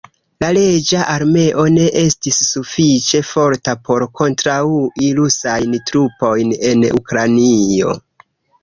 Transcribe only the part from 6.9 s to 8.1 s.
Ukrainio.